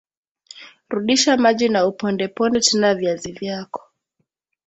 Rudisha 0.89 1.37
maji 1.37 1.69
na 1.69 1.85
upondeponde 1.87 2.59
tena 2.61 2.95
viazi 2.95 3.31
vyako 3.31 3.83